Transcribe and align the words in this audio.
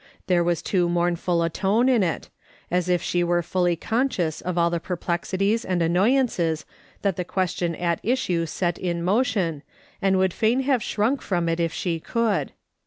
Theve 0.27 0.43
was 0.43 0.63
too 0.63 0.89
mournful 0.89 1.43
a 1.43 1.49
tone 1.51 1.87
in 1.87 2.01
it, 2.01 2.27
as 2.71 2.89
if 2.89 3.03
she 3.03 3.23
were 3.23 3.43
fully 3.43 3.75
conscious 3.75 4.41
of 4.41 4.57
all 4.57 4.71
the 4.71 4.79
perplexities 4.79 5.63
and 5.63 5.79
annoyances 5.79 6.65
that 7.03 7.17
the 7.17 7.23
question 7.23 7.75
at 7.75 7.99
issue 8.01 8.47
set 8.47 8.79
in 8.79 9.03
motion, 9.03 9.61
and 10.01 10.17
would 10.17 10.33
fain 10.33 10.61
have 10.61 10.81
shrunk 10.81 11.21
from 11.21 11.47
it 11.47 11.59
if 11.59 11.71
she 11.71 11.99
could. 11.99 12.51